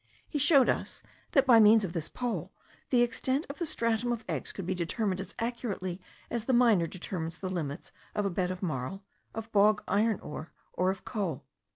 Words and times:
He 0.27 0.39
showed 0.39 0.67
us, 0.67 1.03
that 1.33 1.45
by 1.45 1.59
means 1.59 1.83
of 1.85 1.93
this 1.93 2.09
pole, 2.09 2.51
the 2.89 3.03
extent 3.03 3.45
of 3.51 3.59
the 3.59 3.67
stratum 3.67 4.11
of 4.11 4.25
eggs 4.27 4.51
could 4.51 4.65
be 4.65 4.73
determined 4.73 5.21
as 5.21 5.35
accurately 5.37 6.01
as 6.31 6.45
the 6.45 6.53
miner 6.53 6.87
determines 6.87 7.37
the 7.37 7.51
limits 7.51 7.91
of 8.15 8.25
a 8.25 8.31
bed 8.31 8.49
of 8.49 8.63
marl, 8.63 9.03
of 9.35 9.51
bog 9.51 9.83
iron 9.87 10.19
ore, 10.21 10.53
or 10.73 10.89
of 10.89 11.05
coal. 11.05 11.45